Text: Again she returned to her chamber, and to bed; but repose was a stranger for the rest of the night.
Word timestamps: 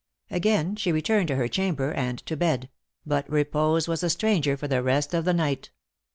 Again 0.31 0.75
she 0.77 0.91
returned 0.91 1.27
to 1.27 1.35
her 1.35 1.47
chamber, 1.47 1.93
and 1.93 2.17
to 2.25 2.35
bed; 2.35 2.69
but 3.05 3.29
repose 3.29 3.87
was 3.87 4.01
a 4.01 4.09
stranger 4.09 4.57
for 4.57 4.67
the 4.67 4.81
rest 4.81 5.13
of 5.13 5.25
the 5.25 5.33
night. 5.35 5.69